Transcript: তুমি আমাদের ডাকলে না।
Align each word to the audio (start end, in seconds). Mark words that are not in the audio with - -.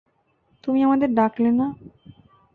তুমি 0.63 0.79
আমাদের 0.83 1.09
ডাকলে 1.13 1.49
না। 1.51 1.67